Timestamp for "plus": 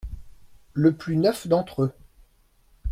0.97-1.15